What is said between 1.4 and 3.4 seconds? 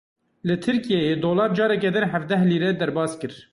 careke din hevdeh lîre derbas kir.